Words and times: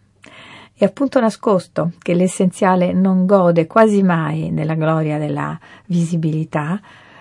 e 0.73 0.85
appunto 0.85 1.19
nascosto 1.19 1.91
che 2.01 2.13
l'essenziale 2.13 2.93
non 2.93 3.25
gode 3.25 3.67
quasi 3.67 4.03
mai 4.03 4.53
della 4.53 4.75
gloria 4.75 5.17
della 5.17 5.59
visibilità, 5.87 6.79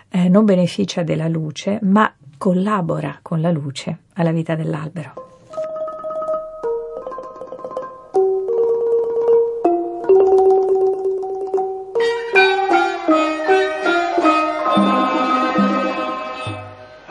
eh, 0.08 0.28
non 0.28 0.44
beneficia 0.44 1.02
della 1.02 1.26
luce, 1.26 1.80
ma 1.82 2.14
collabora 2.38 3.18
con 3.22 3.40
la 3.40 3.50
luce 3.50 4.02
alla 4.14 4.30
vita 4.30 4.54
dell'albero. 4.54 5.35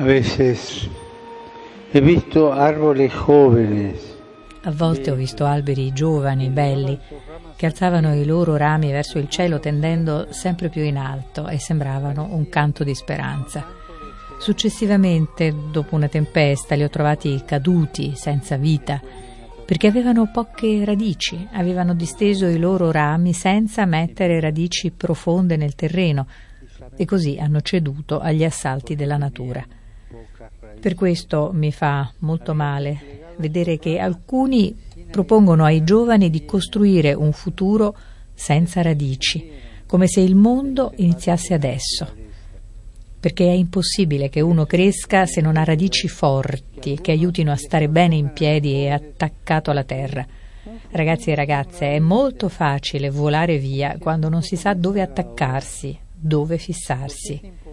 Veces 0.05 0.87
he 1.91 1.99
visto 1.99 2.53
árboles 2.53 3.11
jóvenes. 3.11 4.13
A 4.63 4.71
volte 4.71 5.11
ho 5.11 5.15
visto 5.15 5.45
alberi 5.45 5.91
giovani, 5.93 6.49
belli, 6.49 6.97
che 7.55 7.65
alzavano 7.65 8.15
i 8.15 8.25
loro 8.25 8.55
rami 8.55 8.91
verso 8.91 9.17
il 9.17 9.29
cielo 9.29 9.59
tendendo 9.59 10.27
sempre 10.31 10.69
più 10.69 10.83
in 10.83 10.97
alto 10.97 11.47
e 11.47 11.59
sembravano 11.59 12.29
un 12.31 12.47
canto 12.49 12.83
di 12.83 12.95
speranza. 12.95 13.65
Successivamente, 14.39 15.53
dopo 15.71 15.95
una 15.95 16.07
tempesta, 16.07 16.75
li 16.75 16.83
ho 16.83 16.89
trovati 16.89 17.43
caduti, 17.45 18.13
senza 18.15 18.57
vita, 18.57 19.01
perché 19.65 19.87
avevano 19.87 20.29
poche 20.31 20.83
radici, 20.85 21.47
avevano 21.53 21.93
disteso 21.93 22.45
i 22.45 22.57
loro 22.57 22.91
rami 22.91 23.33
senza 23.33 23.85
mettere 23.85 24.39
radici 24.39 24.91
profonde 24.91 25.57
nel 25.57 25.75
terreno 25.75 26.27
e 26.95 27.05
così 27.05 27.37
hanno 27.39 27.61
ceduto 27.61 28.19
agli 28.19 28.43
assalti 28.43 28.95
della 28.95 29.17
natura. 29.17 29.65
Per 30.79 30.95
questo 30.95 31.51
mi 31.53 31.71
fa 31.71 32.11
molto 32.19 32.53
male 32.53 33.33
vedere 33.37 33.77
che 33.79 33.97
alcuni 33.97 34.75
propongono 35.09 35.63
ai 35.63 35.83
giovani 35.83 36.29
di 36.29 36.45
costruire 36.45 37.13
un 37.13 37.31
futuro 37.31 37.95
senza 38.33 38.81
radici, 38.81 39.49
come 39.85 40.07
se 40.07 40.21
il 40.21 40.35
mondo 40.35 40.93
iniziasse 40.97 41.53
adesso. 41.53 42.23
Perché 43.19 43.45
è 43.45 43.53
impossibile 43.53 44.29
che 44.29 44.41
uno 44.41 44.65
cresca 44.65 45.25
se 45.25 45.41
non 45.41 45.57
ha 45.57 45.63
radici 45.63 46.07
forti 46.07 46.99
che 47.01 47.11
aiutino 47.11 47.51
a 47.51 47.55
stare 47.55 47.89
bene 47.89 48.15
in 48.15 48.31
piedi 48.33 48.73
e 48.73 48.91
attaccato 48.91 49.71
alla 49.71 49.83
terra. 49.83 50.25
Ragazzi 50.91 51.31
e 51.31 51.35
ragazze, 51.35 51.91
è 51.91 51.99
molto 51.99 52.49
facile 52.49 53.09
volare 53.09 53.57
via 53.57 53.97
quando 53.99 54.29
non 54.29 54.43
si 54.43 54.55
sa 54.55 54.73
dove 54.73 55.01
attaccarsi, 55.01 55.97
dove 56.13 56.57
fissarsi. 56.57 57.64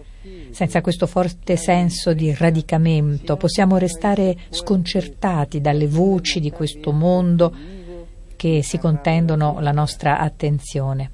Senza 0.51 0.79
questo 0.79 1.05
forte 1.05 1.57
senso 1.57 2.13
di 2.13 2.33
radicamento 2.33 3.35
possiamo 3.35 3.77
restare 3.77 4.37
sconcertati 4.49 5.59
dalle 5.59 5.87
voci 5.87 6.39
di 6.39 6.49
questo 6.49 6.93
mondo 6.93 7.53
che 8.37 8.63
si 8.63 8.77
contendono 8.77 9.57
la 9.59 9.71
nostra 9.71 10.19
attenzione. 10.19 11.11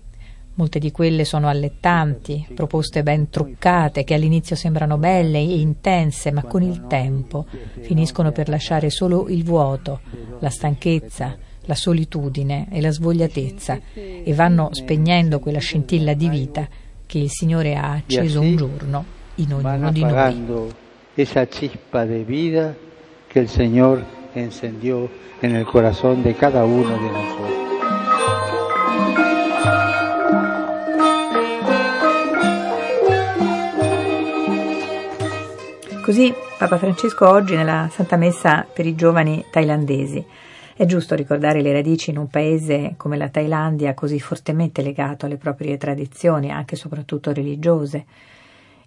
Molte 0.56 0.78
di 0.78 0.92
quelle 0.92 1.26
sono 1.26 1.48
allettanti, 1.48 2.46
proposte 2.54 3.02
ben 3.02 3.30
truccate 3.30 4.04
che 4.04 4.14
all'inizio 4.14 4.56
sembrano 4.56 4.98
belle 4.98 5.38
e 5.38 5.60
intense, 5.60 6.32
ma 6.32 6.44
con 6.44 6.62
il 6.62 6.86
tempo 6.86 7.46
finiscono 7.82 8.32
per 8.32 8.50
lasciare 8.50 8.90
solo 8.90 9.30
il 9.30 9.44
vuoto, 9.44 10.02
la 10.40 10.50
stanchezza, 10.50 11.38
la 11.62 11.76
solitudine 11.76 12.68
e 12.72 12.82
la 12.82 12.92
svogliatezza 12.92 13.80
e 13.94 14.34
vanno 14.34 14.70
spegnendo 14.74 15.40
quella 15.40 15.60
scintilla 15.60 16.14
di 16.14 16.28
vita 16.28 16.68
che 17.10 17.18
il 17.18 17.32
Signore 17.32 17.76
ha 17.76 17.94
acceso 17.94 18.40
un 18.40 18.56
giorno 18.56 19.04
in 19.36 19.52
ognuno 19.52 19.92
di 19.92 20.04
noi. 20.04 20.72
Esa 21.16 21.48
chispa 21.48 22.06
de 22.06 22.24
vida 22.24 22.76
que 23.28 23.40
el 23.40 23.50
Señor 23.50 24.04
encendió 24.36 25.10
en 25.42 25.56
el 25.56 25.66
corazón 25.66 26.22
de 26.22 26.36
cada 26.36 26.64
uno 26.66 26.96
de 26.98 27.10
nosotros. 27.10 27.58
Così 36.06 36.32
Papa 36.60 36.78
Francesco 36.78 37.28
oggi 37.28 37.56
nella 37.56 37.90
Santa 37.92 38.18
Messa 38.18 38.68
per 38.72 38.86
i 38.86 38.94
giovani 38.94 39.44
thailandesi 39.50 40.24
è 40.80 40.86
giusto 40.86 41.14
ricordare 41.14 41.62
le 41.62 41.74
radici 41.74 42.10
in 42.10 42.18
un 42.18 42.30
paese 42.30 42.94
come 42.96 43.18
la 43.18 43.28
Thailandia, 43.28 43.94
così 43.94 44.18
fortemente 44.18 44.82
legato 44.82 45.26
alle 45.26 45.36
proprie 45.36 45.76
tradizioni, 45.76 46.52
anche 46.52 46.76
e 46.76 46.78
soprattutto 46.78 47.34
religiose, 47.34 48.06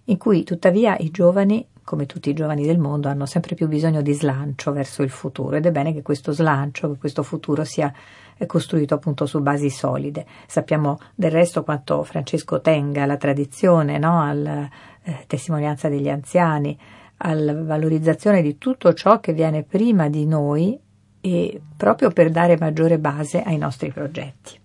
in 0.05 0.17
cui 0.17 0.43
tuttavia 0.43 0.97
i 0.97 1.11
giovani, 1.11 1.63
come 1.83 2.07
tutti 2.07 2.31
i 2.31 2.33
giovani 2.33 2.65
del 2.65 2.79
mondo, 2.79 3.09
hanno 3.09 3.27
sempre 3.27 3.53
più 3.53 3.67
bisogno 3.67 4.01
di 4.01 4.11
slancio 4.13 4.71
verso 4.71 5.03
il 5.03 5.11
futuro 5.11 5.55
ed 5.55 5.67
è 5.67 5.71
bene 5.71 5.93
che 5.93 6.01
questo 6.01 6.31
slancio, 6.31 6.93
che 6.93 6.97
questo 6.97 7.21
futuro 7.21 7.63
sia 7.63 7.93
eh, 8.37 8.47
costruito 8.47 8.95
appunto 8.95 9.27
su 9.27 9.39
basi 9.41 9.69
solide. 9.69 10.25
Sappiamo 10.47 10.97
del 11.13 11.29
resto 11.29 11.61
quanto 11.61 12.01
Francesco 12.01 12.59
tenga 12.59 13.03
alla 13.03 13.17
tradizione, 13.17 13.99
no? 13.99 14.19
alla 14.19 14.67
eh, 15.03 15.25
testimonianza 15.27 15.89
degli 15.89 16.09
anziani, 16.09 16.75
alla 17.17 17.53
valorizzazione 17.53 18.41
di 18.41 18.57
tutto 18.57 18.95
ciò 18.95 19.19
che 19.19 19.31
viene 19.31 19.61
prima 19.61 20.09
di 20.09 20.25
noi 20.25 20.81
e 21.25 21.61
proprio 21.77 22.11
per 22.11 22.31
dare 22.31 22.57
maggiore 22.57 22.99
base 22.99 23.41
ai 23.41 23.57
nostri 23.57 23.93
progetti. 23.93 24.59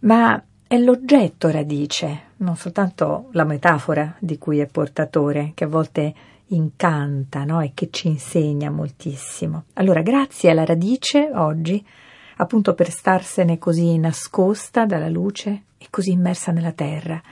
Ma 0.00 0.42
è 0.66 0.76
l'oggetto 0.78 1.48
radice, 1.48 2.32
non 2.38 2.56
soltanto 2.56 3.28
la 3.32 3.44
metafora 3.44 4.16
di 4.18 4.36
cui 4.36 4.58
è 4.58 4.66
portatore, 4.66 5.52
che 5.54 5.62
a 5.62 5.68
volte 5.68 6.12
incanta 6.46 7.44
no? 7.44 7.60
e 7.60 7.70
che 7.72 7.88
ci 7.92 8.08
insegna 8.08 8.68
moltissimo. 8.68 9.66
Allora, 9.74 10.02
grazie 10.02 10.50
alla 10.50 10.64
radice 10.64 11.30
oggi, 11.32 11.86
appunto 12.38 12.74
per 12.74 12.90
starsene 12.90 13.58
così 13.58 13.96
nascosta 13.96 14.86
dalla 14.86 15.08
luce 15.08 15.62
e 15.78 15.86
così 15.88 16.10
immersa 16.10 16.50
nella 16.50 16.72
terra. 16.72 17.22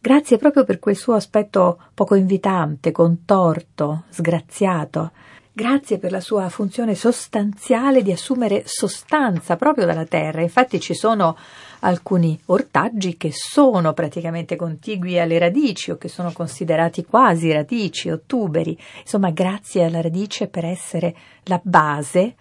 Grazie 0.00 0.38
proprio 0.38 0.64
per 0.64 0.80
quel 0.80 0.96
suo 0.96 1.14
aspetto 1.14 1.78
poco 1.94 2.16
invitante, 2.16 2.90
contorto, 2.90 4.04
sgraziato, 4.08 5.12
Grazie 5.58 5.98
per 5.98 6.12
la 6.12 6.20
sua 6.20 6.48
funzione 6.50 6.94
sostanziale 6.94 8.02
di 8.02 8.12
assumere 8.12 8.62
sostanza 8.64 9.56
proprio 9.56 9.86
dalla 9.86 10.04
terra. 10.04 10.40
Infatti 10.40 10.78
ci 10.78 10.94
sono 10.94 11.36
alcuni 11.80 12.40
ortaggi 12.44 13.16
che 13.16 13.32
sono 13.32 13.92
praticamente 13.92 14.54
contigui 14.54 15.18
alle 15.18 15.36
radici 15.36 15.90
o 15.90 15.96
che 15.96 16.06
sono 16.06 16.30
considerati 16.30 17.04
quasi 17.04 17.50
radici 17.50 18.08
o 18.08 18.20
tuberi. 18.24 18.78
Insomma, 19.00 19.30
grazie 19.30 19.82
alla 19.82 20.00
radice 20.00 20.46
per 20.46 20.64
essere 20.64 21.16
la 21.46 21.60
base 21.60 22.36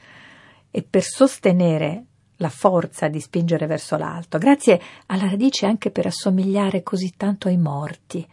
e 0.69 0.83
per 0.87 1.01
sostenere 1.01 2.03
la 2.35 2.49
forza 2.49 3.07
di 3.07 3.19
spingere 3.19 3.65
verso 3.65 3.97
l'alto. 3.97 4.37
Grazie 4.37 4.79
alla 5.07 5.27
radice 5.27 5.65
anche 5.65 5.89
per 5.89 6.05
assomigliare 6.05 6.83
così 6.83 7.15
tanto 7.17 7.47
ai 7.47 7.57
morti 7.57 8.23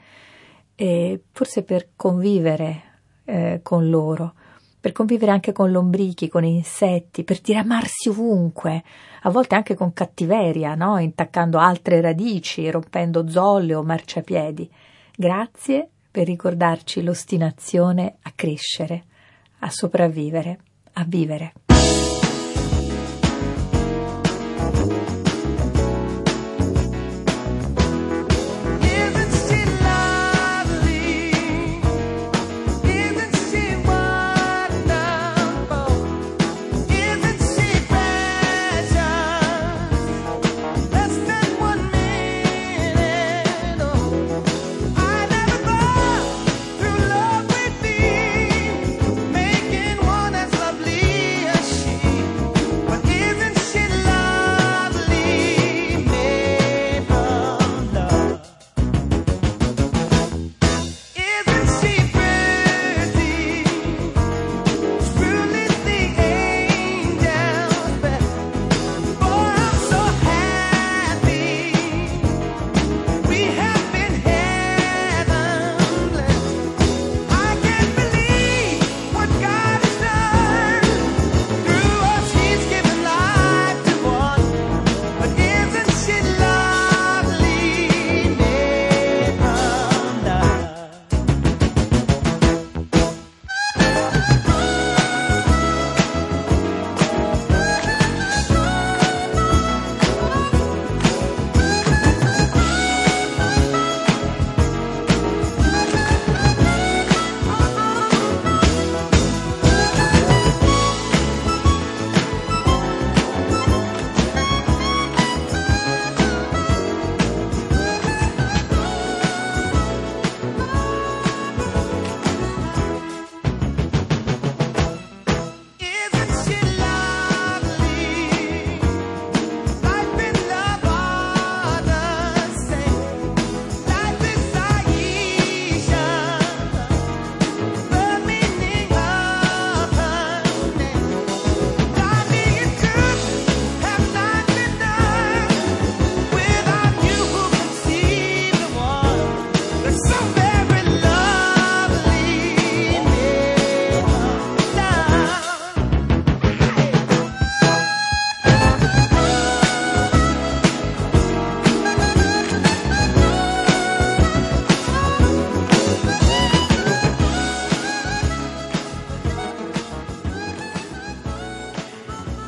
e 0.74 1.22
forse 1.32 1.62
per 1.62 1.88
convivere 1.96 2.82
eh, 3.24 3.60
con 3.62 3.88
loro 3.88 4.34
per 4.84 4.92
convivere 4.92 5.30
anche 5.30 5.52
con 5.52 5.70
lombrichi, 5.70 6.28
con 6.28 6.44
insetti, 6.44 7.24
per 7.24 7.40
diramarsi 7.40 8.10
ovunque, 8.10 8.84
a 9.22 9.30
volte 9.30 9.54
anche 9.54 9.74
con 9.74 9.94
cattiveria, 9.94 10.74
no? 10.74 10.98
intaccando 10.98 11.56
altre 11.56 12.02
radici, 12.02 12.70
rompendo 12.70 13.26
zolle 13.26 13.74
o 13.74 13.82
marciapiedi. 13.82 14.70
Grazie 15.16 15.88
per 16.10 16.26
ricordarci 16.26 17.02
l'ostinazione 17.02 18.16
a 18.20 18.32
crescere, 18.34 19.04
a 19.60 19.70
sopravvivere, 19.70 20.58
a 20.92 21.04
vivere. 21.04 21.54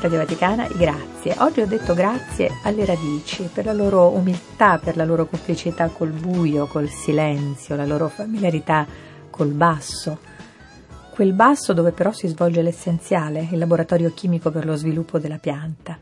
Radio 0.07 0.21
Vaticana, 0.21 0.69
grazie. 0.69 1.35
Oggi 1.39 1.63
ho 1.63 1.67
detto 1.67 1.93
grazie 1.93 2.49
alle 2.63 2.85
radici 2.85 3.51
per 3.53 3.65
la 3.65 3.73
loro 3.73 4.11
umiltà, 4.11 4.79
per 4.79 4.97
la 4.97 5.05
loro 5.05 5.27
complicità 5.27 5.89
col 5.89 6.11
buio, 6.11 6.67
col 6.67 6.89
silenzio, 6.89 7.75
la 7.75 7.87
loro 7.87 8.07
familiarità 8.07 8.87
col 9.31 9.49
basso. 9.49 10.21
Quel 11.11 11.33
basso 11.33 11.73
dove 11.73 11.91
però 11.91 12.13
si 12.13 12.29
svolge 12.29 12.63
l'essenziale, 12.63 13.49
il 13.51 13.59
laboratorio 13.59 14.15
chimico 14.15 14.53
per 14.53 14.65
lo 14.65 14.77
sviluppo 14.77 15.19
della 15.19 15.39
pianta. 15.39 15.99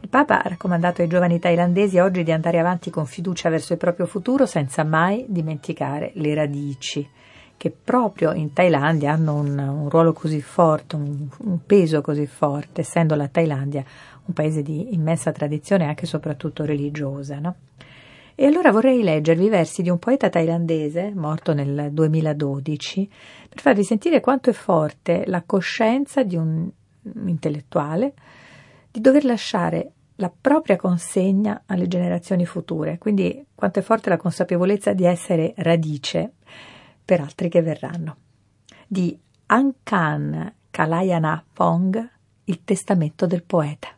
Il 0.00 0.10
Papa 0.10 0.42
ha 0.42 0.48
raccomandato 0.48 1.00
ai 1.00 1.08
giovani 1.08 1.38
thailandesi 1.38 1.98
oggi 1.98 2.22
di 2.22 2.32
andare 2.32 2.58
avanti 2.58 2.90
con 2.90 3.06
fiducia 3.06 3.48
verso 3.48 3.72
il 3.72 3.78
proprio 3.78 4.04
futuro 4.04 4.44
senza 4.44 4.84
mai 4.84 5.24
dimenticare 5.26 6.10
le 6.16 6.34
radici 6.34 7.08
che 7.60 7.70
proprio 7.70 8.32
in 8.32 8.54
Thailandia 8.54 9.12
hanno 9.12 9.34
un, 9.34 9.58
un 9.58 9.90
ruolo 9.90 10.14
così 10.14 10.40
forte, 10.40 10.96
un, 10.96 11.28
un, 11.40 11.58
peso 11.66 12.00
così 12.00 12.24
forte, 12.24 12.80
essendo 12.80 13.14
la 13.14 13.28
Thailandia 13.28 13.84
un 14.24 14.32
paese 14.32 14.62
di 14.62 14.94
immensa 14.94 15.30
tradizione 15.30 15.84
anche 15.84 16.04
e 16.04 16.08
soprattutto 16.08 16.64
religiosa. 16.64 17.38
No? 17.38 17.54
E 18.34 18.46
allora 18.46 18.72
vorrei 18.72 19.02
leggervi 19.02 19.44
i 19.44 19.48
versi 19.50 19.82
di 19.82 19.90
un 19.90 19.98
poeta 19.98 20.30
thailandese, 20.30 21.12
morto 21.14 21.52
nel 21.52 21.90
2012, 21.92 23.10
per 23.50 23.60
farvi 23.60 23.84
sentire 23.84 24.20
quanto 24.20 24.48
è 24.48 24.54
forte 24.54 25.24
la 25.26 25.42
coscienza 25.44 26.22
di 26.22 26.36
un 26.36 26.66
intellettuale 27.26 28.14
di 28.90 29.02
dover 29.02 29.26
lasciare 29.26 29.90
la 30.14 30.32
propria 30.34 30.76
consegna 30.76 31.64
alle 31.66 31.88
generazioni 31.88 32.46
future, 32.46 32.96
quindi 32.96 33.44
quanto 33.54 33.80
è 33.80 33.82
forte 33.82 34.08
la 34.08 34.16
consapevolezza 34.16 34.94
di 34.94 35.04
essere 35.04 35.52
radice 35.58 36.32
per 37.10 37.20
altri 37.20 37.48
che 37.48 37.60
verranno. 37.60 38.18
Di 38.86 39.18
Ankan 39.46 40.54
Kalayana 40.70 41.44
Pong, 41.52 42.08
Il 42.44 42.62
testamento 42.62 43.26
del 43.26 43.42
poeta. 43.42 43.96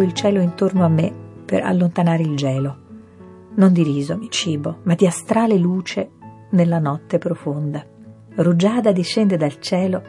Avvolgo 0.00 0.02
il 0.02 0.12
cielo 0.12 0.40
intorno 0.40 0.84
a 0.84 0.88
me 0.88 1.12
per 1.44 1.62
allontanare 1.62 2.22
il 2.22 2.34
gelo. 2.36 2.88
Non 3.56 3.72
di 3.72 3.82
riso 3.82 4.16
mi 4.16 4.30
cibo, 4.30 4.78
ma 4.84 4.94
di 4.94 5.06
astrale 5.06 5.58
luce 5.58 6.10
nella 6.50 6.78
notte 6.78 7.18
profonda. 7.18 7.84
Rugiada 8.36 8.92
discende 8.92 9.36
dal 9.36 9.60
cielo 9.60 10.02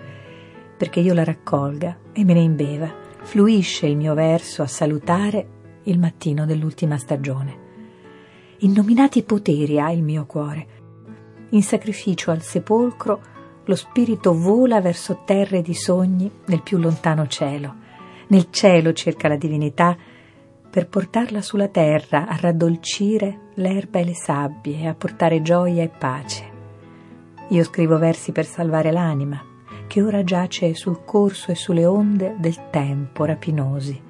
perché 0.77 0.99
io 0.99 1.13
la 1.13 1.23
raccolga 1.23 1.97
e 2.13 2.23
me 2.23 2.33
ne 2.33 2.41
imbeva. 2.41 2.91
Fluisce 3.23 3.85
il 3.87 3.97
mio 3.97 4.13
verso 4.13 4.61
a 4.61 4.67
salutare 4.67 5.59
il 5.83 5.99
mattino 5.99 6.45
dell'ultima 6.45 6.97
stagione. 6.97 7.69
innominati 8.59 9.23
poteri 9.23 9.79
ha 9.79 9.91
il 9.91 10.03
mio 10.03 10.25
cuore. 10.25 10.67
In 11.49 11.63
sacrificio 11.63 12.31
al 12.31 12.41
sepolcro 12.41 13.19
lo 13.65 13.75
spirito 13.75 14.33
vola 14.33 14.79
verso 14.81 15.23
terre 15.25 15.61
di 15.61 15.73
sogni 15.73 16.31
nel 16.45 16.61
più 16.61 16.77
lontano 16.77 17.27
cielo. 17.27 17.80
Nel 18.31 18.47
cielo 18.49 18.93
cerca 18.93 19.27
la 19.27 19.35
divinità 19.35 19.95
per 20.69 20.87
portarla 20.87 21.41
sulla 21.41 21.67
terra 21.67 22.27
a 22.27 22.37
raddolcire 22.39 23.49
l'erba 23.55 23.99
e 23.99 24.05
le 24.05 24.13
sabbie 24.13 24.87
a 24.87 24.93
portare 24.93 25.41
gioia 25.41 25.83
e 25.83 25.89
pace. 25.89 26.49
Io 27.49 27.63
scrivo 27.65 27.97
versi 27.97 28.31
per 28.31 28.45
salvare 28.45 28.89
l'anima, 28.93 29.43
che 29.85 30.01
ora 30.01 30.23
giace 30.23 30.73
sul 30.75 31.03
corso 31.03 31.51
e 31.51 31.55
sulle 31.55 31.85
onde 31.85 32.35
del 32.39 32.69
tempo 32.69 33.25
rapinosi. 33.25 34.01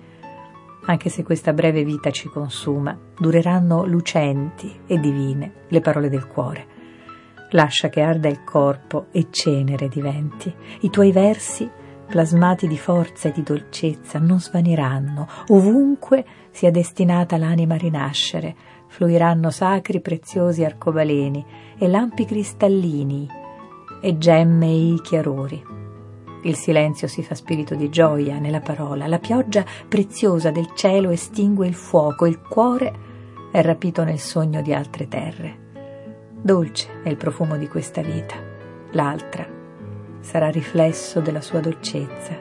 Anche 0.86 1.10
se 1.10 1.24
questa 1.24 1.52
breve 1.52 1.84
vita 1.84 2.12
ci 2.12 2.28
consuma, 2.28 2.96
dureranno 3.18 3.86
lucenti 3.88 4.82
e 4.86 5.00
divine 5.00 5.64
le 5.68 5.82
parole 5.82 6.10
del 6.10 6.28
cuore. 6.28 6.68
Lascia 7.54 7.90
che 7.90 8.02
arda 8.02 8.30
il 8.30 8.44
corpo 8.44 9.08
e 9.12 9.30
cenere 9.32 9.88
diventi. 9.88 10.54
I 10.82 10.92
tuoi 10.92 11.12
versi, 11.12 11.68
plasmati 12.12 12.68
di 12.68 12.78
forza 12.78 13.30
e 13.30 13.32
di 13.32 13.42
dolcezza, 13.42 14.20
non 14.20 14.40
svaniranno. 14.40 15.28
Ovunque 15.48 16.26
sia 16.52 16.70
destinata 16.70 17.38
l'anima 17.38 17.76
a 17.76 17.78
rinascere, 17.78 18.56
fluiranno 18.88 19.50
sacri 19.50 20.02
preziosi 20.02 20.64
arcobaleni 20.64 21.44
e 21.80 21.88
lampi 21.88 22.26
cristallini 22.26 23.28
e 24.02 24.18
gemme 24.18 24.68
i 24.68 25.00
chiarori. 25.02 25.64
Il 26.44 26.56
silenzio 26.56 27.08
si 27.08 27.24
fa 27.24 27.34
spirito 27.34 27.76
di 27.76 27.90
gioia 27.90 28.38
nella 28.40 28.62
parola, 28.62 29.08
la 29.08 29.20
pioggia 29.20 29.64
preziosa 29.88 30.52
del 30.52 30.72
cielo 30.76 31.12
estingue 31.12 31.68
il 31.68 31.76
fuoco, 31.76 32.26
il 32.26 32.42
cuore 32.42 32.94
è 33.52 33.62
rapito 33.62 34.04
nel 34.04 34.20
sogno 34.20 34.62
di 34.62 34.74
altre 34.74 35.08
terre. 35.08 35.70
Dolce 36.42 37.02
è 37.04 37.10
il 37.10 37.18
profumo 37.18 37.56
di 37.58 37.68
questa 37.68 38.02
vita, 38.02 38.36
l'altra 38.92 39.60
sarà 40.22 40.50
riflesso 40.50 41.20
della 41.20 41.42
sua 41.42 41.60
dolcezza. 41.60 42.38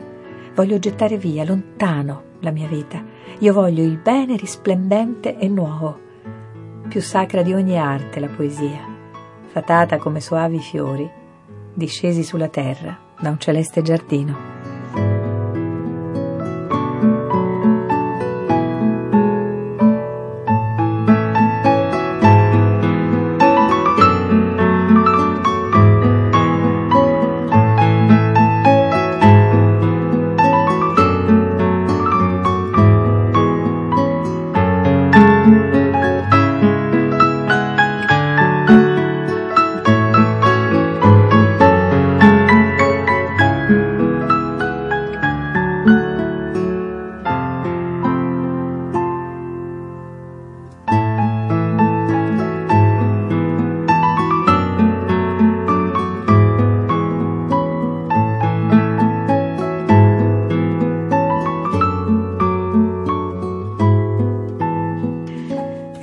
Voglio 0.54 0.78
gettare 0.78 1.16
via 1.16 1.44
lontano 1.44 2.22
la 2.40 2.50
mia 2.50 2.68
vita, 2.68 3.02
io 3.38 3.52
voglio 3.52 3.82
il 3.82 3.98
bene 3.98 4.36
risplendente 4.36 5.36
e 5.36 5.48
nuovo 5.48 6.08
più 6.90 7.00
sacra 7.00 7.42
di 7.42 7.54
ogni 7.54 7.78
arte 7.78 8.18
la 8.18 8.26
poesia, 8.26 8.84
fatata 9.46 9.96
come 9.98 10.20
soavi 10.20 10.58
fiori, 10.58 11.08
discesi 11.72 12.24
sulla 12.24 12.48
terra 12.48 12.98
da 13.20 13.30
un 13.30 13.38
celeste 13.38 13.80
giardino. 13.80 14.59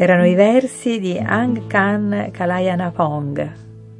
Erano 0.08 0.26
i 0.26 0.36
versi 0.36 1.02
di 1.02 1.18
Ang 1.18 1.68
Khan 1.68 2.30
Kalayanapong, 2.32 3.52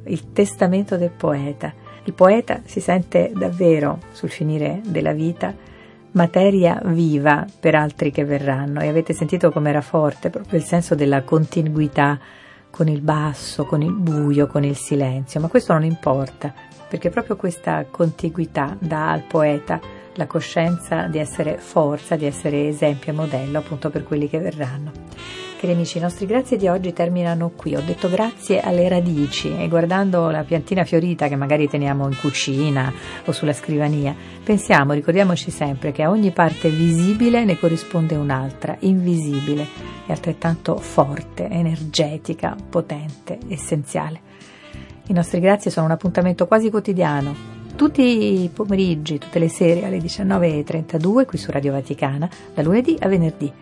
il 0.04 0.32
testamento 0.32 0.96
del 0.96 1.10
poeta. 1.10 1.70
Il 2.04 2.14
poeta 2.14 2.62
si 2.64 2.80
sente 2.80 3.30
davvero, 3.34 3.98
sul 4.12 4.30
finire 4.30 4.80
della 4.86 5.12
vita, 5.12 5.54
materia 6.12 6.80
viva 6.82 7.44
per 7.60 7.74
altri 7.74 8.10
che 8.10 8.24
verranno 8.24 8.80
e 8.80 8.88
avete 8.88 9.12
sentito 9.12 9.50
com'era 9.50 9.82
forte 9.82 10.30
proprio 10.30 10.58
il 10.58 10.64
senso 10.64 10.94
della 10.94 11.24
continuità 11.24 12.18
con 12.70 12.88
il 12.88 13.02
basso, 13.02 13.66
con 13.66 13.82
il 13.82 13.92
buio, 13.92 14.46
con 14.46 14.64
il 14.64 14.76
silenzio, 14.76 15.40
ma 15.40 15.48
questo 15.48 15.74
non 15.74 15.84
importa, 15.84 16.54
perché 16.88 17.10
proprio 17.10 17.36
questa 17.36 17.84
contiguità 17.84 18.74
dà 18.80 19.10
al 19.10 19.24
poeta 19.24 19.78
la 20.14 20.26
coscienza 20.26 21.02
di 21.02 21.18
essere 21.18 21.58
forza, 21.58 22.16
di 22.16 22.24
essere 22.24 22.66
esempio 22.66 23.12
e 23.12 23.14
modello 23.14 23.58
appunto 23.58 23.90
per 23.90 24.04
quelli 24.04 24.26
che 24.26 24.38
verranno. 24.38 25.47
Cari 25.58 25.72
amici, 25.72 25.98
i 25.98 26.00
nostri 26.00 26.24
grazie 26.24 26.56
di 26.56 26.68
oggi 26.68 26.92
terminano 26.92 27.50
qui. 27.50 27.74
Ho 27.74 27.80
detto 27.80 28.08
grazie 28.08 28.60
alle 28.60 28.88
radici 28.88 29.52
e 29.58 29.66
guardando 29.66 30.30
la 30.30 30.44
piantina 30.44 30.84
fiorita 30.84 31.26
che 31.26 31.34
magari 31.34 31.68
teniamo 31.68 32.06
in 32.06 32.16
cucina 32.16 32.92
o 33.24 33.32
sulla 33.32 33.52
scrivania, 33.52 34.14
pensiamo, 34.44 34.92
ricordiamoci 34.92 35.50
sempre 35.50 35.90
che 35.90 36.04
a 36.04 36.10
ogni 36.10 36.30
parte 36.30 36.68
visibile 36.68 37.44
ne 37.44 37.58
corrisponde 37.58 38.14
un'altra, 38.14 38.76
invisibile 38.82 39.66
e 40.06 40.12
altrettanto 40.12 40.76
forte, 40.76 41.48
energetica, 41.48 42.54
potente, 42.70 43.40
essenziale. 43.48 44.20
I 45.08 45.12
nostri 45.12 45.40
grazie 45.40 45.72
sono 45.72 45.86
un 45.86 45.92
appuntamento 45.92 46.46
quasi 46.46 46.70
quotidiano, 46.70 47.57
tutti 47.78 48.42
i 48.42 48.50
pomeriggi, 48.52 49.18
tutte 49.18 49.38
le 49.38 49.48
sere 49.48 49.84
alle 49.84 49.98
19.32 49.98 51.24
qui 51.26 51.38
su 51.38 51.52
Radio 51.52 51.70
Vaticana, 51.70 52.28
da 52.52 52.60
lunedì 52.60 52.96
a 52.98 53.06
venerdì. 53.06 53.52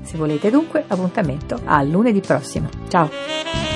Se 0.00 0.16
volete 0.16 0.48
dunque, 0.48 0.84
appuntamento 0.86 1.58
a 1.64 1.82
lunedì 1.82 2.20
prossimo. 2.20 2.68
Ciao! 2.86 3.73